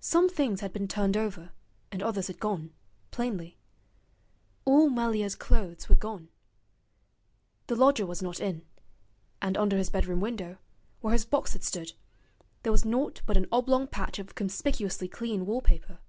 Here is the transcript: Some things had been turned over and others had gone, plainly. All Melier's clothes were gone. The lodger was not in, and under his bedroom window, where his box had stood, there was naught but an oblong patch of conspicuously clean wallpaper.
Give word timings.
Some 0.00 0.28
things 0.28 0.62
had 0.62 0.72
been 0.72 0.88
turned 0.88 1.16
over 1.16 1.52
and 1.92 2.02
others 2.02 2.26
had 2.26 2.40
gone, 2.40 2.74
plainly. 3.12 3.56
All 4.64 4.90
Melier's 4.90 5.36
clothes 5.36 5.88
were 5.88 5.94
gone. 5.94 6.28
The 7.68 7.76
lodger 7.76 8.04
was 8.04 8.20
not 8.20 8.40
in, 8.40 8.66
and 9.40 9.56
under 9.56 9.76
his 9.78 9.90
bedroom 9.90 10.18
window, 10.18 10.58
where 11.02 11.12
his 11.12 11.24
box 11.24 11.52
had 11.52 11.62
stood, 11.62 11.92
there 12.64 12.72
was 12.72 12.84
naught 12.84 13.22
but 13.26 13.36
an 13.36 13.46
oblong 13.52 13.86
patch 13.86 14.18
of 14.18 14.34
conspicuously 14.34 15.06
clean 15.06 15.46
wallpaper. 15.46 16.00